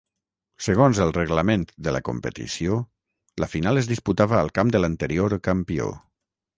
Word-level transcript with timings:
Segons 0.67 1.01
el 1.05 1.11
reglament 1.17 1.65
de 1.89 1.93
la 1.97 2.01
competició, 2.09 2.79
la 3.45 3.51
final 3.55 3.83
es 3.85 3.93
disputava 3.95 4.43
al 4.43 4.53
camp 4.61 4.77
de 4.77 4.85
l'anterior 4.87 5.41
campió. 5.51 5.97